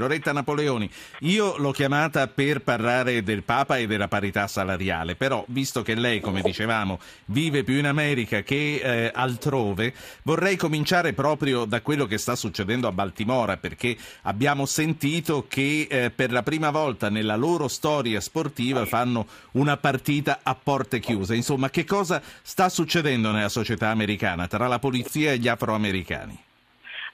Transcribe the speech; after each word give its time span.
Loretta 0.00 0.32
Napoleoni, 0.32 0.90
io 1.20 1.58
l'ho 1.58 1.72
chiamata 1.72 2.26
per 2.26 2.62
parlare 2.62 3.22
del 3.22 3.42
Papa 3.42 3.76
e 3.76 3.86
della 3.86 4.08
parità 4.08 4.46
salariale, 4.46 5.14
però 5.14 5.44
visto 5.48 5.82
che 5.82 5.94
lei, 5.94 6.20
come 6.20 6.40
dicevamo, 6.40 6.98
vive 7.26 7.64
più 7.64 7.74
in 7.74 7.86
America 7.86 8.40
che 8.40 8.80
eh, 8.82 9.10
altrove, 9.14 9.92
vorrei 10.22 10.56
cominciare 10.56 11.12
proprio 11.12 11.66
da 11.66 11.82
quello 11.82 12.06
che 12.06 12.16
sta 12.16 12.34
succedendo 12.34 12.88
a 12.88 12.92
Baltimora, 12.92 13.58
perché 13.58 13.94
abbiamo 14.22 14.64
sentito 14.64 15.44
che 15.46 15.86
eh, 15.90 16.10
per 16.10 16.32
la 16.32 16.42
prima 16.42 16.70
volta 16.70 17.10
nella 17.10 17.36
loro 17.36 17.68
storia 17.68 18.20
sportiva 18.20 18.86
fanno 18.86 19.26
una 19.52 19.76
partita 19.76 20.40
a 20.42 20.54
porte 20.54 20.98
chiuse. 20.98 21.34
Insomma, 21.34 21.68
che 21.68 21.84
cosa 21.84 22.22
sta 22.40 22.70
succedendo 22.70 23.30
nella 23.32 23.50
società 23.50 23.90
americana 23.90 24.46
tra 24.46 24.66
la 24.66 24.78
polizia 24.78 25.32
e 25.32 25.38
gli 25.38 25.48
afroamericani? 25.48 26.48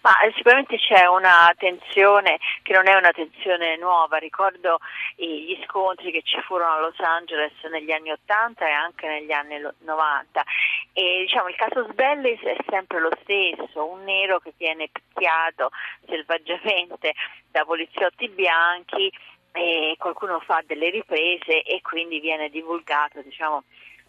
Ma 0.07 0.21
eh, 0.21 0.33
sicuramente 0.37 0.77
c'è 0.77 1.05
una 1.07 1.53
tensione 1.59 2.39
che 2.63 2.73
non 2.73 2.87
è 2.87 2.95
una 2.95 3.11
tensione 3.11 3.77
nuova, 3.77 4.19
ricordo 4.19 4.79
gli 5.17 5.61
scontri 5.67 6.13
che 6.13 6.23
ci 6.23 6.41
furono 6.43 6.75
a 6.75 6.81
Los 6.81 7.01
Angeles 7.01 7.53
negli 7.73 7.91
anni 7.91 8.13
80 8.13 8.69
e 8.69 8.71
anche 8.71 9.09
negli 9.09 9.33
anni 9.33 9.61
90 9.79 10.45
e 10.93 11.23
diciamo 11.23 11.49
il 11.49 11.57
caso 11.57 11.89
Sbellis 11.91 12.41
è 12.43 12.57
sempre 12.69 13.01
lo 13.01 13.11
stesso, 13.23 13.85
un 13.85 14.05
nero 14.05 14.39
che 14.39 14.53
viene 14.57 14.89
picchiato 14.93 15.71
selvaggiamente 16.07 17.13
da 17.51 17.65
poliziotti 17.65 18.29
bianchi 18.29 19.11
e 19.51 19.97
qualcuno 19.99 20.39
fa 20.39 20.63
delle 20.65 20.91
riprese 20.91 21.63
e 21.63 21.81
quindi 21.83 22.21
viene 22.21 22.49
divulgato 22.49 23.23
diciamo, 23.23 23.65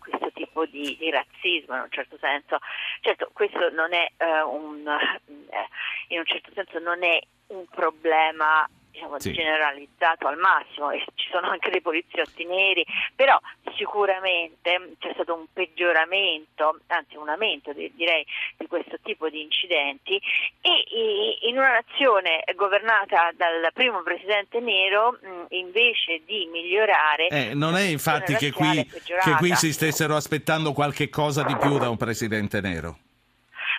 questo 0.10 0.32
tipo 0.34 0.66
di, 0.66 0.96
di, 0.98 1.10
razzismo 1.10 1.76
in 1.76 1.82
un 1.82 1.92
certo 1.92 2.18
senso. 2.20 2.60
Certo, 3.02 3.30
questo 3.34 3.70
non 3.72 3.94
è 3.94 4.12
eh, 4.18 4.42
un, 4.42 4.88
eh, 4.88 5.68
in 6.10 6.20
un 6.20 6.26
certo 6.26 6.52
senso 6.54 6.80
non 6.80 7.04
è 7.04 7.20
un 7.48 7.66
problema 7.68 8.68
diciamo, 8.98 9.20
sì. 9.20 9.32
generalizzato 9.32 10.28
al 10.28 10.38
massimo 10.38 10.90
e 10.90 11.06
ci 11.14 11.30
sono 11.30 11.50
anche 11.50 11.70
dei 11.70 11.82
poliziotti 11.82 12.46
neri, 12.46 12.84
però 13.16 13.40
sicuramente 13.76 14.96
c'è 14.98 15.12
stato 15.14 15.36
un 15.36 15.46
peggioramento, 15.54 16.80
anzi 16.88 17.16
un 17.16 17.30
aumento 17.30 17.72
direi 17.74 18.26
di 18.58 18.66
questo 18.68 18.98
tipo 19.04 19.30
di 19.30 19.42
incidenti 19.42 20.20
e 20.62 21.38
in 21.48 21.58
una 21.58 21.74
nazione 21.74 22.44
governata 22.56 23.30
dal 23.36 23.70
primo 23.74 24.02
presidente 24.02 24.60
nero 24.60 25.20
invece 25.50 26.22
di 26.26 26.50
migliorare... 26.52 27.28
Eh, 27.28 27.54
non 27.54 27.76
è 27.76 27.84
infatti 27.84 28.36
che 28.36 28.52
qui, 28.52 28.84
che 28.84 29.36
qui 29.38 29.56
si 29.56 29.72
stessero 29.72 30.16
aspettando 30.16 30.74
qualche 30.74 31.10
cosa 31.10 31.44
di 31.44 31.56
più 31.58 31.78
da 31.78 31.90
un 31.90 31.98
presidente 31.98 32.62
nero? 32.62 32.98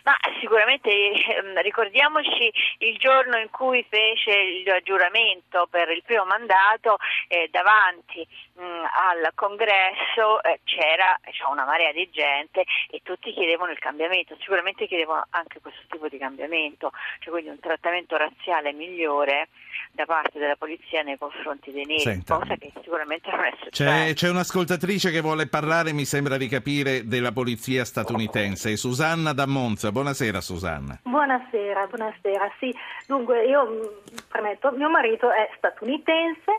Ma 0.08 0.16
sicuramente 0.40 0.88
ehm, 0.88 1.60
ricordiamoci 1.60 2.50
il 2.78 2.96
giorno 2.96 3.36
in 3.36 3.50
cui 3.50 3.84
fece 3.86 4.30
il 4.30 4.80
giuramento 4.82 5.68
per 5.70 5.90
il 5.90 6.02
primo 6.02 6.24
mandato 6.24 6.96
eh, 7.28 7.50
davanti 7.52 8.26
mh, 8.54 8.62
al 8.62 9.32
congresso 9.34 10.42
eh, 10.44 10.60
c'era 10.64 11.18
cioè, 11.30 11.50
una 11.50 11.66
marea 11.66 11.92
di 11.92 12.08
gente 12.10 12.64
e 12.88 13.00
tutti 13.02 13.34
chiedevano 13.34 13.70
il 13.70 13.78
cambiamento, 13.78 14.34
sicuramente 14.40 14.86
chiedevano 14.86 15.26
anche 15.28 15.60
questo 15.60 15.82
tipo 15.90 16.08
di 16.08 16.16
cambiamento, 16.16 16.90
cioè 17.18 17.30
quindi 17.30 17.50
un 17.50 17.60
trattamento 17.60 18.16
razziale 18.16 18.72
migliore 18.72 19.48
da 19.92 20.06
parte 20.06 20.38
della 20.38 20.56
polizia 20.56 21.02
nei 21.02 21.18
confronti 21.18 21.70
dei 21.70 21.84
neri, 21.84 22.00
Senta. 22.00 22.38
cosa 22.38 22.56
che 22.56 22.72
sicuramente 22.80 23.30
non 23.30 23.44
è 23.44 23.52
successa. 23.62 23.90
C'è, 23.90 24.14
c'è, 24.14 24.28
un'ascoltatrice 24.28 25.10
che 25.10 25.20
vuole 25.20 25.48
parlare, 25.48 25.92
mi 25.92 26.04
sembra 26.04 26.36
di 26.36 26.48
capire, 26.48 27.06
della 27.06 27.32
polizia 27.32 27.84
statunitense, 27.84 28.76
Susanna 28.76 29.32
da 29.32 29.46
Monza. 29.46 29.90
Buonasera 29.98 30.40
Susanna. 30.40 30.96
Buonasera, 31.02 31.88
buonasera. 31.88 32.52
Sì, 32.60 32.72
dunque 33.08 33.44
io 33.46 33.66
mm, 33.66 33.82
premetto, 34.28 34.70
mio 34.70 34.88
marito 34.88 35.28
è 35.28 35.50
statunitense 35.56 36.52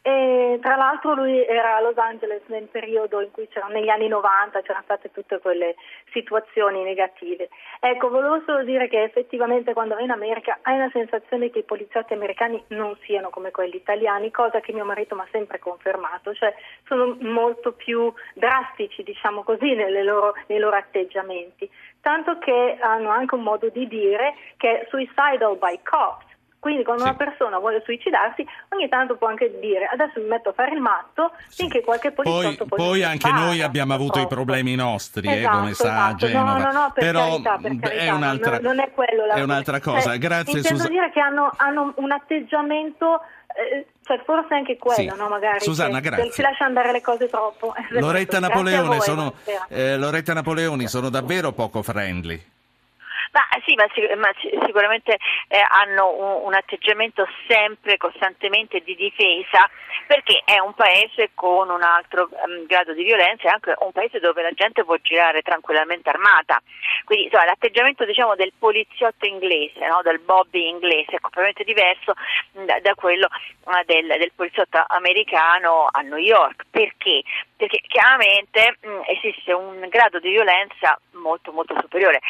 e 0.00 0.58
tra 0.62 0.76
l'altro 0.76 1.14
lui 1.14 1.44
era 1.44 1.76
a 1.76 1.80
Los 1.80 1.98
Angeles 1.98 2.40
nel 2.46 2.68
periodo 2.68 3.20
in 3.20 3.30
cui 3.32 3.48
c'erano, 3.48 3.74
negli 3.74 3.90
anni 3.90 4.08
90 4.08 4.62
c'erano 4.62 4.84
state 4.84 5.10
tutte 5.10 5.40
quelle 5.40 5.74
situazioni 6.12 6.84
negative. 6.84 7.50
Ecco, 7.80 8.08
volevo 8.08 8.40
solo 8.46 8.64
dire 8.64 8.88
che 8.88 9.02
effettivamente 9.02 9.74
quando 9.74 9.94
vai 9.94 10.04
in 10.04 10.10
America 10.10 10.60
hai 10.62 10.78
la 10.78 10.88
sensazione 10.90 11.50
che 11.50 11.58
i 11.58 11.64
poliziotti 11.64 12.14
americani 12.14 12.62
non 12.68 12.96
siano 13.04 13.28
come 13.28 13.50
quelli 13.50 13.76
italiani, 13.76 14.30
cosa 14.30 14.60
che 14.60 14.72
mio 14.72 14.86
marito 14.86 15.16
mi 15.16 15.20
ha 15.20 15.28
sempre 15.32 15.58
confermato, 15.58 16.32
cioè 16.32 16.54
sono 16.86 17.14
molto 17.20 17.72
più 17.72 18.10
drastici, 18.32 19.02
diciamo 19.02 19.42
così, 19.42 19.74
loro, 19.74 20.34
nei 20.46 20.60
loro 20.60 20.76
atteggiamenti. 20.76 21.68
Tanto 22.06 22.38
che 22.38 22.78
hanno 22.80 23.10
anche 23.10 23.34
un 23.34 23.42
modo 23.42 23.68
di 23.68 23.88
dire 23.88 24.34
che 24.58 24.82
è 24.82 24.86
suicidal 24.88 25.58
by 25.58 25.80
cops 25.82 26.24
quindi 26.66 26.82
quando 26.82 27.04
sì. 27.04 27.08
una 27.10 27.16
persona 27.16 27.58
vuole 27.60 27.80
suicidarsi, 27.84 28.44
ogni 28.70 28.88
tanto 28.88 29.14
può 29.14 29.28
anche 29.28 29.56
dire 29.60 29.86
adesso 29.86 30.18
mi 30.18 30.26
metto 30.26 30.48
a 30.48 30.52
fare 30.52 30.74
il 30.74 30.80
matto 30.80 31.30
finché 31.48 31.80
qualche 31.80 32.10
poliziotto 32.10 32.64
poi, 32.66 32.78
poi 32.78 33.02
anche 33.04 33.30
noi 33.30 33.62
abbiamo 33.62 33.94
avuto 33.94 34.18
i 34.18 34.26
problemi 34.26 34.74
nostri, 34.74 35.28
esatto, 35.28 35.56
eh, 35.56 35.60
come 35.60 35.74
sa 35.74 35.84
esatto. 35.84 36.26
Genova. 36.26 36.58
No, 36.58 36.64
no, 36.64 36.72
no, 36.72 36.90
per 36.92 37.04
Però 37.04 37.28
carità, 37.28 37.58
per 37.58 37.76
carità, 37.78 38.02
è 38.02 38.10
un'altra, 38.10 38.58
non, 38.58 38.80
è, 38.80 38.90
quello 38.90 39.26
la 39.26 39.34
è 39.34 39.42
un'altra 39.42 39.78
cosa. 39.78 40.00
Cioè, 40.00 40.18
Grazie 40.18 40.56
Intendo 40.56 40.78
Susa- 40.78 40.90
dire 40.90 41.10
che 41.12 41.20
hanno, 41.20 41.52
hanno 41.56 41.92
un 41.98 42.10
atteggiamento 42.10 43.20
eh, 43.56 43.86
cioè 44.02 44.20
forse 44.24 44.54
anche 44.54 44.76
quello, 44.76 45.12
sì. 45.12 45.18
no? 45.18 45.28
Magari 45.28 45.60
Susanna, 45.60 46.00
che, 46.00 46.08
grazie. 46.10 46.30
si 46.30 46.42
lascia 46.42 46.64
andare 46.64 46.92
le 46.92 47.00
cose 47.00 47.28
troppo. 47.28 47.74
Loretta 47.90 48.38
Napoleone, 48.38 49.00
sono, 49.00 49.34
eh, 49.68 49.96
Loretta 49.96 50.32
Napoleoni 50.32 50.86
sono 50.86 51.08
davvero 51.08 51.52
poco 51.52 51.82
friendly. 51.82 52.54
Ma 53.36 53.42
sì, 53.66 53.74
ma, 53.74 53.84
ma 54.16 54.32
sicuramente 54.64 55.18
eh, 55.48 55.60
hanno 55.68 56.08
un, 56.08 56.46
un, 56.46 56.54
atteggiamento 56.54 57.28
sempre, 57.46 57.98
costantemente 57.98 58.80
di 58.80 58.96
difesa, 58.96 59.68
perché 60.06 60.40
è 60.46 60.58
un 60.58 60.72
paese 60.72 61.32
con 61.34 61.68
un 61.68 61.82
altro 61.82 62.30
um, 62.30 62.64
grado 62.64 62.94
di 62.94 63.04
violenza 63.04 63.44
e 63.44 63.50
anche 63.50 63.74
un 63.80 63.92
paese 63.92 64.20
dove 64.20 64.40
la 64.40 64.52
gente 64.52 64.84
può 64.84 64.96
girare 65.02 65.42
tranquillamente 65.42 66.08
armata. 66.08 66.62
Quindi 67.04 67.24
insomma, 67.24 67.44
l'atteggiamento 67.44 68.06
diciamo, 68.06 68.36
del 68.36 68.54
poliziotto 68.58 69.26
inglese, 69.26 69.86
no? 69.86 70.00
del 70.02 70.20
Bobby 70.20 70.70
inglese, 70.70 71.16
è 71.16 71.20
completamente 71.20 71.64
diverso 71.64 72.14
da, 72.52 72.80
da 72.80 72.94
quello 72.94 73.28
uh, 73.64 73.84
del, 73.84 74.06
del, 74.06 74.32
poliziotto 74.34 74.82
americano 74.88 75.88
a 75.90 76.00
New 76.00 76.16
York. 76.16 76.64
Perché? 76.70 77.20
Perché 77.54 77.82
chiaramente 77.86 78.78
mh, 78.80 79.00
esiste 79.08 79.52
un 79.52 79.86
grado 79.90 80.20
di 80.20 80.30
violenza 80.30 80.98
molto 81.12 81.52
molto 81.52 81.74
superiore. 81.78 82.20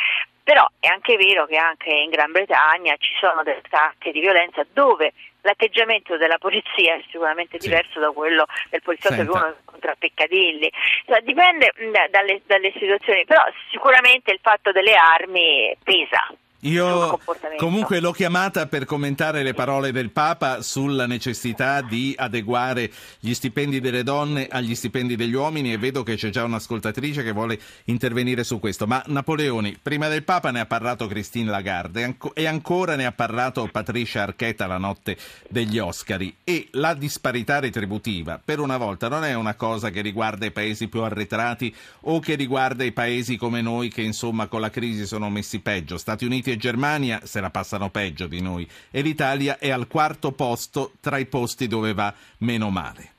Però 0.47 0.65
è 0.79 0.87
anche 0.87 1.17
vero 1.17 1.45
che 1.45 1.57
anche 1.57 1.91
in 1.91 2.09
Gran 2.09 2.31
Bretagna 2.31 2.95
ci 2.99 3.11
sono 3.19 3.43
delle 3.43 3.59
attacchi 3.65 4.13
di 4.13 4.21
violenza 4.21 4.65
dove 4.73 5.13
l'atteggiamento 5.41 6.17
della 6.17 6.39
polizia 6.39 6.95
è 6.95 7.03
sicuramente 7.11 7.59
sì. 7.59 7.69
diverso 7.69 7.99
da 7.99 8.13
quello 8.13 8.47
del 8.71 8.81
poliziotto 8.81 9.17
Senta. 9.17 9.33
che 9.33 9.39
uno 9.39 9.55
incontra 9.59 9.97
Peccadilli. 9.99 10.71
Cioè, 11.05 11.21
dipende 11.23 11.73
da, 11.91 12.07
dalle, 12.11 12.43
dalle 12.47 12.73
situazioni, 12.79 13.25
però 13.25 13.43
sicuramente 13.73 14.31
il 14.31 14.39
fatto 14.41 14.71
delle 14.71 14.95
armi 14.95 15.77
pesa. 15.83 16.33
Io 16.67 17.21
comunque 17.59 18.01
l'ho 18.01 18.11
chiamata 18.11 18.67
per 18.67 18.87
commentare 18.87 19.45
le 19.45 19.55
parole 19.55 19.93
del 19.93 20.11
Papa 20.11 20.63
sulla 20.63 21.07
necessità 21.07 21.81
di 21.81 22.13
adeguare 22.17 22.91
gli 23.21 23.33
stipendi 23.35 23.79
delle 23.79 24.03
donne 24.03 24.49
agli 24.49 24.75
stipendi 24.75 25.15
degli 25.15 25.35
uomini 25.35 25.73
e 25.73 25.79
vedo 25.79 26.03
che 26.03 26.17
c'è 26.17 26.31
già 26.31 26.43
un'ascoltatrice 26.43 27.23
che 27.23 27.31
vuole 27.31 27.61
intervenire 27.85 28.43
su 28.43 28.59
questo. 28.59 28.87
Ma 28.87 29.01
Napoleoni, 29.07 29.79
prima 29.81 30.09
del 30.09 30.25
Papa 30.25 30.51
ne 30.51 30.59
ha 30.59 30.67
parlato 30.67 31.07
Christine 31.07 31.51
Lagarde 31.51 32.17
e 32.35 32.47
ancora 32.47 32.97
ne 32.97 33.07
ha 33.07 33.13
parlato 33.13 33.69
Patricia 33.71 34.23
Archetta 34.23 34.67
la 34.67 34.79
notte 34.79 35.17
degli 35.49 35.79
Oscari 35.79 36.35
e 36.43 36.67
la 36.73 36.95
disparità 36.95 37.61
retributiva 37.61 38.41
per 38.45 38.59
una 38.59 38.77
volta 38.77 39.09
non 39.09 39.25
è 39.25 39.35
una 39.35 39.55
cosa 39.55 39.91
che 39.91 40.01
riguarda 40.01 40.47
i 40.47 40.51
paesi 40.51 40.89
più 40.89 41.03
arretrati 41.03 41.75
o 42.03 42.19
che 42.19 42.35
riguarda 42.35 42.83
i 42.83 42.93
paesi 42.93 43.37
come 43.37 43.63
noi 43.63 43.89
che 43.89 44.03
insomma 44.03 44.49
con 44.49 44.61
la 44.61 44.71
crisi 44.71 45.07
sono 45.07 45.31
messi 45.31 45.61
peggio. 45.61 45.97
Stati 45.97 46.25
Uniti 46.25 46.51
e 46.51 46.56
Germania 46.57 47.21
se 47.25 47.41
la 47.41 47.51
passano 47.51 47.91
peggio 47.91 48.27
di 48.27 48.41
noi 48.41 48.69
e 48.91 49.01
l'Italia 49.03 49.59
è 49.59 49.71
al 49.71 49.87
quarto 49.87 50.33
posto 50.33 50.93
tra 51.01 51.19
i 51.19 51.27
posti 51.27 51.67
dove 51.67 51.95
va 51.95 52.15
meno 52.39 52.71
male. 52.71 53.16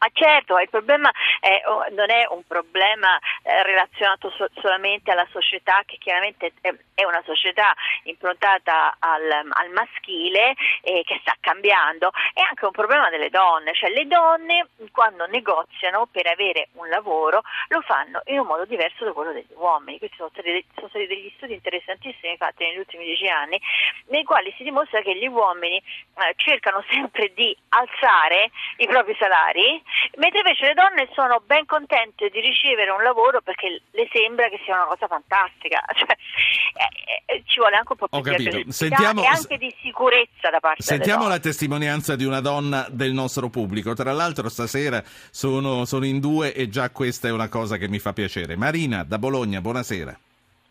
Ma 0.00 0.08
certo, 0.14 0.58
il 0.58 0.70
problema 0.70 1.10
è, 1.40 1.60
oh, 1.66 1.84
non 1.90 2.08
è 2.10 2.26
un 2.30 2.42
problema 2.46 3.18
eh, 3.42 3.62
relazionato 3.62 4.30
so- 4.30 4.48
solamente 4.58 5.10
alla 5.10 5.26
società, 5.30 5.82
che 5.84 5.98
chiaramente 5.98 6.52
è, 6.62 6.74
una 7.04 7.22
società 7.24 7.74
improntata 8.04 8.96
al, 8.98 9.30
al 9.30 9.70
maschile 9.70 10.54
e 10.82 11.02
che 11.04 11.18
sta 11.20 11.34
cambiando, 11.40 12.10
è 12.32 12.40
anche 12.40 12.64
un 12.64 12.70
problema 12.70 13.10
delle 13.10 13.30
donne, 13.30 13.74
cioè 13.74 13.90
le 13.90 14.06
donne 14.06 14.68
quando 14.92 15.26
negoziano 15.26 16.06
per 16.10 16.26
avere 16.26 16.68
un 16.74 16.88
lavoro 16.88 17.42
lo 17.68 17.80
fanno 17.80 18.20
in 18.26 18.38
un 18.38 18.46
modo 18.46 18.64
diverso 18.64 19.04
da 19.04 19.12
quello 19.12 19.32
degli 19.32 19.52
uomini. 19.54 19.98
Questi 19.98 20.16
sono 20.16 20.30
stati, 20.32 20.64
sono 20.74 20.88
stati 20.88 21.06
degli 21.06 21.32
studi 21.36 21.54
interessantissimi 21.54 22.36
fatti 22.36 22.64
negli 22.64 22.78
ultimi 22.78 23.04
dieci 23.04 23.28
anni, 23.28 23.60
nei 24.08 24.24
quali 24.24 24.52
si 24.56 24.62
dimostra 24.62 25.00
che 25.00 25.16
gli 25.16 25.26
uomini 25.26 25.76
eh, 25.76 26.34
cercano 26.36 26.84
sempre 26.88 27.32
di 27.34 27.54
alzare 27.70 28.50
i 28.76 28.86
propri 28.86 29.16
salari 29.18 29.82
Mentre 30.16 30.40
invece 30.40 30.66
le 30.66 30.74
donne 30.74 31.08
sono 31.14 31.42
ben 31.46 31.66
contente 31.66 32.28
di 32.30 32.40
ricevere 32.40 32.90
un 32.90 33.02
lavoro 33.02 33.40
perché 33.40 33.82
le 33.90 34.08
sembra 34.12 34.48
che 34.48 34.60
sia 34.64 34.74
una 34.74 34.86
cosa 34.86 35.06
fantastica, 35.06 35.82
cioè, 35.94 36.10
eh, 36.10 37.34
eh, 37.34 37.42
ci 37.46 37.60
vuole 37.60 37.76
anche 37.76 37.92
un 37.92 37.98
po' 37.98 38.08
più 38.08 38.34
di 38.34 38.72
Sentiamo, 38.72 39.22
e 39.22 39.26
anche 39.26 39.56
di 39.56 39.74
sicurezza 39.80 40.50
da 40.50 40.58
parte 40.58 40.82
Sentiamo 40.82 41.28
la 41.28 41.38
testimonianza 41.38 42.16
di 42.16 42.24
una 42.24 42.40
donna 42.40 42.86
del 42.90 43.12
nostro 43.12 43.48
pubblico, 43.48 43.94
tra 43.94 44.12
l'altro 44.12 44.48
stasera 44.48 45.02
sono, 45.04 45.84
sono 45.84 46.04
in 46.04 46.18
due 46.18 46.54
e 46.54 46.68
già 46.68 46.90
questa 46.90 47.28
è 47.28 47.30
una 47.30 47.48
cosa 47.48 47.76
che 47.76 47.88
mi 47.88 47.98
fa 47.98 48.12
piacere. 48.12 48.56
Marina 48.56 49.04
da 49.04 49.18
Bologna, 49.18 49.60
buonasera. 49.60 50.18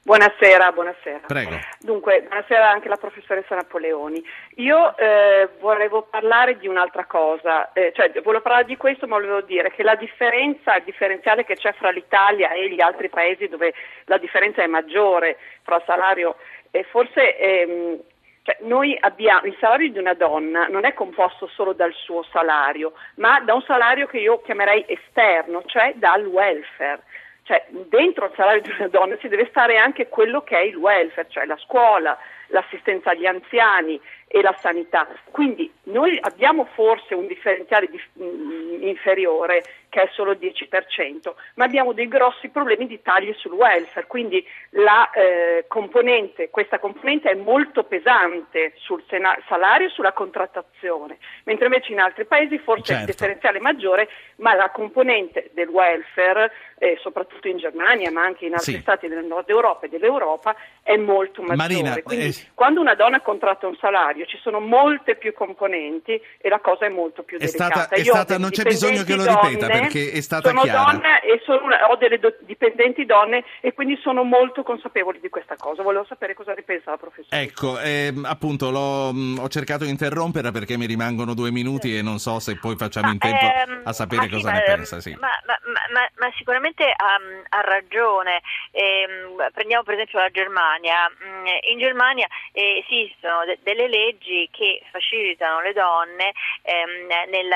Buonasera, 0.09 0.71
buonasera. 0.71 1.19
Prego. 1.27 1.59
Dunque, 1.81 2.23
buonasera 2.23 2.67
anche 2.67 2.87
alla 2.87 2.97
professoressa 2.97 3.53
Napoleoni. 3.53 4.19
Io 4.55 4.97
eh, 4.97 5.49
volevo 5.59 6.01
parlare 6.01 6.57
di 6.57 6.67
un'altra 6.67 7.05
cosa, 7.05 7.71
eh, 7.73 7.91
cioè 7.93 8.09
volevo 8.23 8.41
parlare 8.41 8.65
di 8.65 8.75
questo, 8.75 9.05
ma 9.05 9.17
volevo 9.17 9.41
dire 9.41 9.69
che 9.69 9.83
la 9.83 9.93
differenza, 9.93 10.75
il 10.77 10.83
differenziale 10.83 11.45
che 11.45 11.57
c'è 11.57 11.73
fra 11.73 11.91
l'Italia 11.91 12.49
e 12.53 12.71
gli 12.71 12.81
altri 12.81 13.07
paesi 13.09 13.47
dove 13.49 13.71
la 14.05 14.17
differenza 14.17 14.63
è 14.63 14.65
maggiore 14.65 15.37
fra 15.61 15.79
salario 15.85 16.37
e 16.71 16.81
forse 16.89 17.37
ehm, 17.37 17.99
cioè 18.41 18.57
noi 18.61 18.97
abbiamo 18.99 19.45
il 19.45 19.55
salario 19.59 19.91
di 19.91 19.99
una 19.99 20.15
donna 20.15 20.65
non 20.69 20.85
è 20.85 20.95
composto 20.95 21.45
solo 21.53 21.73
dal 21.73 21.93
suo 21.93 22.23
salario, 22.31 22.93
ma 23.17 23.41
da 23.41 23.53
un 23.53 23.61
salario 23.61 24.07
che 24.07 24.17
io 24.17 24.41
chiamerei 24.41 24.85
esterno, 24.87 25.61
cioè 25.67 25.93
dal 25.97 26.25
welfare 26.25 27.03
cioè 27.49 27.65
dentro 27.89 28.25
il 28.25 28.31
salario 28.35 28.61
di 28.61 28.71
una 28.77 28.89
donna 28.89 29.17
si 29.19 29.27
deve 29.27 29.47
stare 29.49 29.77
anche 29.77 30.07
quello 30.07 30.43
che 30.43 30.55
è 30.55 30.61
il 30.61 30.75
welfare, 30.75 31.25
cioè 31.31 31.47
la 31.47 31.57
scuola, 31.57 32.15
l'assistenza 32.49 33.09
agli 33.09 33.25
anziani 33.25 33.99
e 34.31 34.41
la 34.41 34.55
sanità. 34.61 35.07
Quindi 35.31 35.71
noi 35.85 36.17
abbiamo 36.21 36.67
forse 36.75 37.15
un 37.15 37.25
differenziale 37.25 37.87
di, 37.89 37.99
mh, 38.13 38.23
mm, 38.23 38.83
inferiore 38.83 39.63
che 39.89 40.03
è 40.03 40.09
solo 40.13 40.31
il 40.31 40.37
10%, 40.37 41.33
ma 41.55 41.65
abbiamo 41.65 41.93
dei 41.93 42.07
grossi 42.07 42.49
problemi 42.49 42.85
di 42.85 43.01
tagli 43.01 43.33
sul 43.33 43.53
welfare, 43.53 44.05
quindi 44.05 44.45
la, 44.71 45.09
eh, 45.09 45.65
componente, 45.67 46.51
questa 46.51 46.77
componente 46.77 47.31
è 47.31 47.33
molto 47.33 47.83
pesante 47.83 48.73
sul 48.75 49.03
sena- 49.09 49.37
salario 49.47 49.87
e 49.87 49.89
sulla 49.89 50.13
contrattazione, 50.13 51.17
mentre 51.45 51.65
invece 51.65 51.91
in 51.91 51.99
altri 51.99 52.25
paesi 52.25 52.59
forse 52.59 52.83
certo. 52.83 52.99
è 52.99 53.05
il 53.05 53.11
differenziale 53.11 53.59
maggiore, 53.59 54.09
ma 54.35 54.53
la 54.53 54.69
componente 54.69 55.49
del 55.53 55.69
welfare, 55.69 56.51
eh, 56.77 56.97
soprattutto 57.01 57.47
in 57.47 57.57
Germania, 57.57 58.11
ma 58.11 58.21
anche 58.21 58.45
in 58.45 58.53
altri 58.53 58.73
sì. 58.73 58.79
stati 58.81 59.07
del 59.07 59.25
nord 59.25 59.49
Europa 59.49 59.87
e 59.87 59.89
dell'Europa, 59.89 60.55
è 60.83 60.95
molto 60.97 61.41
maggiore. 61.41 61.57
Marina, 61.57 62.01
quindi 62.03 62.27
eh... 62.27 62.51
quando 62.53 62.79
una 62.79 62.93
donna 62.93 63.21
contratta 63.21 63.65
un 63.65 63.75
salario 63.77 64.18
ci 64.25 64.37
sono 64.41 64.59
molte 64.59 65.15
più 65.15 65.33
componenti 65.33 66.19
e 66.37 66.49
la 66.49 66.59
cosa 66.59 66.85
è 66.85 66.89
molto 66.89 67.23
più 67.23 67.37
delicata. 67.37 67.87
È 67.87 68.03
stata, 68.03 68.37
non 68.37 68.49
c'è 68.49 68.63
bisogno 68.63 69.03
che 69.03 69.15
lo 69.15 69.23
ripeta 69.23 69.67
donne, 69.67 69.79
perché 69.79 70.11
è 70.11 70.21
stata 70.21 70.49
sono 70.49 70.61
chiara. 70.61 70.91
Donna 70.91 71.19
e 71.21 71.41
sono 71.43 71.75
ho 71.89 71.95
delle 71.95 72.19
do, 72.19 72.35
dipendenti 72.41 73.05
donne 73.05 73.43
e 73.61 73.73
quindi 73.73 73.97
sono 74.01 74.23
molto 74.23 74.63
consapevoli 74.63 75.19
di 75.19 75.29
questa 75.29 75.55
cosa. 75.55 75.83
Volevo 75.83 76.05
sapere 76.05 76.33
cosa 76.33 76.53
ne 76.53 76.63
pensa 76.63 76.91
la 76.91 76.97
professoressa. 76.97 77.41
Ecco, 77.41 77.79
eh, 77.79 78.13
appunto 78.23 78.69
mh, 78.69 79.39
ho 79.39 79.47
cercato 79.47 79.83
di 79.83 79.89
interrompere 79.89 80.51
perché 80.51 80.77
mi 80.77 80.85
rimangono 80.85 81.33
due 81.33 81.51
minuti 81.51 81.89
sì. 81.89 81.97
e 81.97 82.01
non 82.01 82.19
so 82.19 82.39
se 82.39 82.57
poi 82.57 82.75
facciamo 82.75 83.07
ma, 83.07 83.13
in 83.13 83.19
tempo 83.19 83.45
ehm, 83.45 83.81
a 83.83 83.93
sapere 83.93 84.25
ah, 84.25 84.29
cosa 84.29 84.49
sì, 84.49 84.53
ne 84.53 84.59
ma, 84.59 84.73
pensa. 84.75 84.99
Sì. 84.99 85.17
Ma, 85.19 85.29
ma, 86.17 86.31
sicuramente 86.37 86.83
um, 86.83 87.43
ha 87.49 87.61
ragione. 87.61 88.41
Eh, 88.71 89.07
prendiamo 89.53 89.83
per 89.83 89.95
esempio 89.95 90.19
la 90.19 90.29
Germania. 90.29 91.09
Mm, 91.09 91.45
in 91.71 91.79
Germania 91.79 92.27
eh, 92.51 92.83
esistono 92.85 93.45
de- 93.45 93.59
delle 93.63 93.87
leggi 93.87 94.08
che 94.17 94.81
facilitano 94.91 95.61
le 95.61 95.73
donne 95.73 96.33
ehm, 96.61 97.07
nel, 97.29 97.49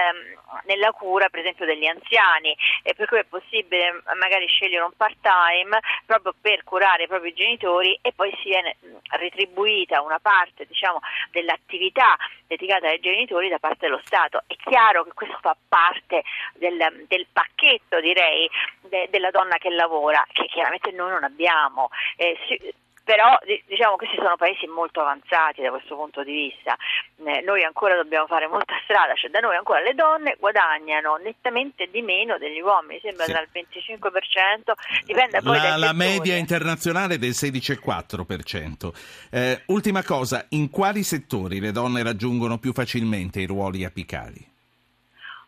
nella 0.65 0.91
cura 0.91 1.29
per 1.29 1.39
esempio 1.41 1.65
degli 1.65 1.85
anziani, 1.85 2.55
eh, 2.83 2.93
per 2.93 3.07
cui 3.07 3.19
è 3.19 3.23
possibile 3.23 4.01
magari 4.19 4.47
scegliere 4.47 4.83
un 4.83 4.93
part 4.95 5.17
time 5.21 5.79
proprio 6.05 6.33
per 6.39 6.63
curare 6.63 7.03
i 7.03 7.07
propri 7.07 7.33
genitori 7.33 7.97
e 8.01 8.13
poi 8.13 8.31
si 8.41 8.49
viene 8.49 8.77
retribuita 9.09 10.01
una 10.01 10.19
parte 10.19 10.65
diciamo, 10.65 10.99
dell'attività 11.31 12.15
dedicata 12.47 12.87
ai 12.87 12.99
genitori 12.99 13.49
da 13.49 13.59
parte 13.59 13.87
dello 13.87 14.01
Stato. 14.05 14.43
È 14.47 14.55
chiaro 14.55 15.03
che 15.03 15.13
questo 15.13 15.37
fa 15.41 15.55
parte 15.67 16.23
del, 16.55 17.05
del 17.07 17.27
pacchetto 17.31 17.99
direi 17.99 18.49
de, 18.81 19.07
della 19.09 19.31
donna 19.31 19.57
che 19.57 19.69
lavora, 19.69 20.23
che 20.31 20.45
chiaramente 20.45 20.91
noi 20.91 21.11
non 21.11 21.23
abbiamo. 21.23 21.89
Eh, 22.15 22.37
si, 22.47 22.73
però 23.03 23.37
diciamo 23.67 23.95
che 23.97 24.07
ci 24.07 24.15
sono 24.15 24.35
paesi 24.37 24.65
molto 24.67 25.01
avanzati 25.01 25.61
da 25.61 25.69
questo 25.69 25.95
punto 25.95 26.23
di 26.23 26.31
vista, 26.31 26.75
eh, 27.25 27.41
noi 27.41 27.63
ancora 27.63 27.95
dobbiamo 27.95 28.27
fare 28.27 28.47
molta 28.47 28.75
strada, 28.83 29.13
cioè 29.15 29.29
da 29.29 29.39
noi 29.39 29.55
ancora 29.55 29.81
le 29.81 29.93
donne 29.93 30.37
guadagnano 30.39 31.17
nettamente 31.17 31.89
di 31.91 32.01
meno 32.01 32.37
degli 32.37 32.61
uomini, 32.61 32.99
sembra 33.01 33.25
sì. 33.25 33.31
il 33.31 33.49
25%, 33.51 34.71
dipende 35.05 35.41
poi 35.41 35.57
la, 35.57 35.75
la 35.75 35.93
media 35.93 36.35
internazionale 36.35 37.15
è 37.15 37.17
del 37.17 37.31
16,4%. 37.31 38.91
Eh, 39.31 39.61
ultima 39.67 40.03
cosa, 40.03 40.45
in 40.49 40.69
quali 40.69 41.03
settori 41.03 41.59
le 41.59 41.71
donne 41.71 42.03
raggiungono 42.03 42.57
più 42.57 42.71
facilmente 42.71 43.41
i 43.41 43.45
ruoli 43.45 43.83
apicali? 43.83 44.51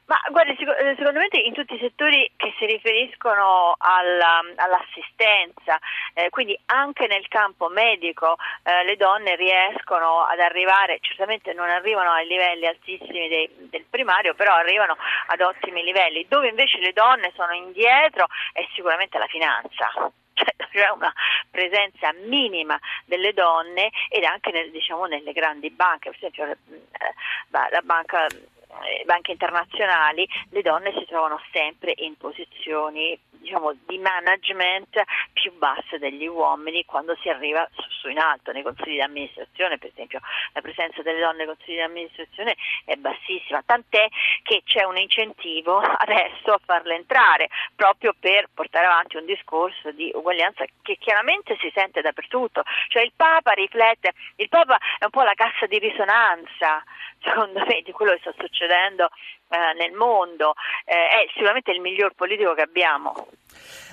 Ma 0.08 0.22
guardi, 0.30 0.52
eh, 0.52 0.96
secondo 0.98 1.20
me 1.20 1.28
in 1.32 1.54
tutti 1.54 1.74
i 1.74 1.80
settori 1.80 2.32
che 2.38 2.54
si 2.60 2.66
riferiscono 2.68 3.74
alla, 3.80 4.40
all'assistenza, 4.56 5.80
eh, 6.14 6.30
quindi 6.30 6.58
anche 6.68 7.08
nel 7.08 7.28
campo 7.28 7.70
medico 7.70 8.36
eh, 8.62 8.84
le 8.84 8.98
donne 8.98 9.36
riescono 9.36 10.22
ad 10.22 10.40
arrivare, 10.40 11.00
certamente 11.02 11.54
non 11.54 11.70
arrivano 11.70 12.12
ai 12.12 12.28
livelli 12.28 12.68
altissimi 12.68 13.28
dei, 13.28 13.50
del 13.70 13.86
primario, 13.90 14.36
però 14.36 14.54
arrivano 14.54 14.96
ad 15.28 15.42
ottimi 15.42 15.84
livelli. 15.84 16.28
Dove 16.30 16.50
invece 16.50 16.78
le 16.78 16.94
donne 16.94 17.32
sono 17.36 17.54
indietro 17.54 18.28
è 18.54 18.64
sicuramente 18.76 19.18
la 19.18 19.28
finanza 19.28 19.90
cioè 20.36 20.54
c'è 20.70 20.90
una 20.90 21.12
presenza 21.50 22.14
minima 22.26 22.78
delle 23.06 23.34
donne 23.34 23.90
ed 24.10 24.24
anche 24.24 24.52
nel, 24.52 24.70
diciamo, 24.70 25.06
nelle 25.06 25.32
grandi 25.32 25.72
banche, 25.72 26.10
per 26.10 26.18
esempio 26.18 26.46
eh, 26.46 26.58
la 27.50 27.82
banca 27.84 28.28
banche 29.06 29.32
internazionali 29.32 30.28
le 30.50 30.62
donne 30.62 30.94
si 30.98 31.06
trovano 31.06 31.40
sempre 31.52 31.94
in 31.98 32.18
posizioni 32.18 33.18
diciamo, 33.46 33.74
di 33.86 34.00
management 34.00 35.02
più 35.34 35.54
basse 35.58 36.00
degli 36.00 36.26
uomini 36.26 36.84
quando 36.86 37.16
si 37.22 37.30
arriva 37.30 37.68
su, 37.76 37.84
su, 37.90 38.10
in 38.10 38.18
alto 38.18 38.52
nei 38.52 38.64
consigli 38.64 38.96
di 38.96 39.02
amministrazione, 39.02 39.78
per 39.78 39.90
esempio 39.90 40.20
la 40.54 40.62
presenza 40.62 41.02
delle 41.04 41.20
donne 41.20 41.46
nei 41.46 41.46
consigli 41.46 41.76
di 41.76 41.82
amministrazione 41.82 42.56
è 42.86 42.96
bassissima, 42.96 43.62
tant'è 43.64 44.08
che 44.42 44.64
c'è 44.66 44.84
un 44.84 44.98
incentivo 44.98 45.78
adesso 45.78 46.52
a 46.52 46.60
farle 46.66 46.96
entrare 46.96 47.50
proprio 47.76 48.14
per 48.20 48.50
portare 48.54 48.88
avanti 48.88 49.18
un 49.18 49.26
discorso 49.26 49.92
di 49.92 50.12
uguaglianza 50.14 50.66
che 50.82 50.98
chiaramente 50.98 51.56
si 51.60 51.72
sente 51.74 52.02
dappertutto, 52.02 52.64
cioè 52.88 53.04
il 53.04 53.14
Papa 53.16 53.52
riflette, 53.52 54.14
il 54.38 54.50
Papa 54.50 54.78
è 54.98 55.06
un 55.06 55.12
po' 55.12 55.22
la 55.22 55.34
cassa 55.34 55.68
di 55.68 55.78
risonanza 55.78 56.84
secondo 57.26 57.60
me 57.66 57.82
di 57.84 57.92
quello 57.92 58.12
che 58.12 58.20
sta 58.22 58.34
succedendo 58.38 59.10
eh, 59.50 59.74
nel 59.78 59.94
mondo, 59.94 60.54
eh, 60.86 60.94
è 60.94 61.30
sicuramente 61.34 61.72
il 61.72 61.82
miglior 61.82 62.14
politico 62.16 62.54
che 62.54 62.62
abbiamo. 62.62 63.28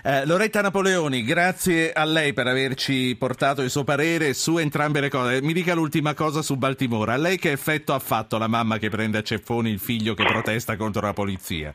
Eh, 0.05 0.27
Loretta 0.27 0.61
Napoleoni, 0.61 1.23
grazie 1.23 1.93
a 1.93 2.05
lei 2.05 2.33
per 2.33 2.47
averci 2.47 3.17
portato 3.17 3.63
il 3.63 3.71
suo 3.71 3.85
parere 3.85 4.35
su 4.35 4.59
entrambe 4.59 5.01
le 5.01 5.09
cose. 5.09 5.41
Mi 5.41 5.53
dica 5.53 5.75
l'ultima 5.75 6.15
cosa 6.15 6.43
su 6.43 6.57
Baltimora. 6.57 7.15
A 7.15 7.19
lei 7.19 7.39
che 7.39 7.53
effetto 7.53 7.95
ha 7.95 8.01
fatto 8.01 8.37
la 8.37 8.49
mamma 8.49 8.79
che 8.79 8.91
prende 8.91 9.19
a 9.19 9.23
ceffoni 9.23 9.71
il 9.71 9.79
figlio 9.79 10.15
che 10.15 10.25
protesta 10.25 10.77
contro 10.77 11.03
la 11.03 11.13
polizia? 11.13 11.75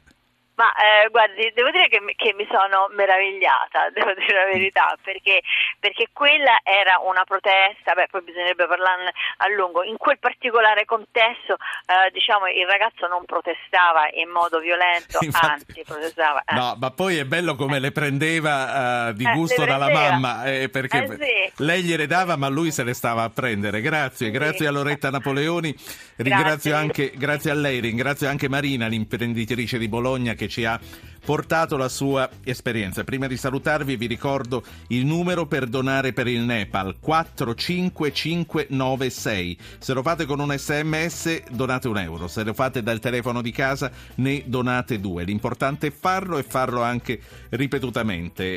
Ma 0.57 0.73
eh, 0.73 1.09
guardi, 1.09 1.51
devo 1.53 1.69
dire 1.69 1.87
che 1.87 2.01
mi, 2.01 2.15
che 2.15 2.33
mi, 2.33 2.47
sono 2.49 2.89
meravigliata, 2.89 3.89
devo 3.93 4.13
dire 4.17 4.33
la 4.33 4.45
verità, 4.45 4.97
perché, 5.03 5.41
perché, 5.79 6.09
quella 6.11 6.57
era 6.63 6.97
una 7.05 7.23
protesta, 7.25 7.93
beh, 7.93 8.07
poi 8.09 8.23
bisognerebbe 8.23 8.65
parlarne 8.65 9.13
a 9.37 9.47
lungo. 9.49 9.83
In 9.83 9.97
quel 9.97 10.17
particolare 10.17 10.85
contesto, 10.85 11.57
eh, 11.85 12.09
diciamo, 12.11 12.47
il 12.47 12.65
ragazzo 12.65 13.05
non 13.05 13.23
protestava 13.25 14.09
in 14.13 14.29
modo 14.29 14.57
violento, 14.57 15.19
Infatti, 15.21 15.45
anzi 15.45 15.83
protestava. 15.85 16.41
Eh. 16.43 16.55
No, 16.55 16.75
ma 16.79 16.89
poi 16.89 17.17
è 17.17 17.25
bello 17.25 17.53
come 17.53 17.77
le 17.77 17.91
prendeva 17.91 19.09
uh, 19.09 19.13
di 19.13 19.25
eh, 19.25 19.33
gusto 19.33 19.63
dalla 19.63 19.91
mamma, 19.91 20.45
eh, 20.45 20.69
perché 20.69 21.05
sì. 21.05 21.63
lei 21.63 21.83
gliele 21.83 22.07
dava, 22.07 22.35
ma 22.35 22.47
lui 22.47 22.71
se 22.71 22.83
le 22.83 22.95
stava 22.95 23.21
a 23.21 23.29
prendere. 23.29 23.79
Grazie, 23.81 24.27
sì. 24.27 24.31
grazie 24.31 24.65
a 24.65 24.71
Loretta 24.71 25.11
Napoleoni, 25.11 25.69
ringrazio 26.17 26.71
grazie. 26.71 26.73
anche, 26.73 27.11
grazie 27.13 27.51
a 27.51 27.53
lei, 27.53 27.79
ringrazio 27.79 28.27
anche 28.27 28.49
Marina, 28.49 28.87
l'imprenditrice 28.87 29.77
di 29.77 29.87
Bologna 29.87 30.33
che 30.47 30.49
ci 30.49 30.65
ha 30.65 30.79
portato 31.23 31.75
la 31.75 31.89
sua 31.89 32.29
esperienza. 32.45 33.03
Prima 33.03 33.27
di 33.27 33.35
salutarvi 33.35 33.97
vi 33.97 34.05
ricordo 34.07 34.63
il 34.87 35.05
numero 35.05 35.45
per 35.45 35.67
donare 35.67 36.13
per 36.13 36.27
il 36.27 36.39
Nepal 36.39 36.95
45596. 37.01 39.57
Se 39.79 39.93
lo 39.93 40.01
fate 40.01 40.25
con 40.25 40.39
un 40.39 40.55
sms 40.57 41.49
donate 41.49 41.89
un 41.89 41.97
euro, 41.97 42.29
se 42.29 42.45
lo 42.45 42.53
fate 42.53 42.81
dal 42.81 43.01
telefono 43.01 43.41
di 43.41 43.51
casa 43.51 43.91
ne 44.15 44.43
donate 44.45 45.01
due. 45.01 45.25
L'importante 45.25 45.87
è 45.87 45.91
farlo 45.91 46.37
e 46.37 46.43
farlo 46.43 46.81
anche 46.81 47.19
ripetutamente. 47.49 48.55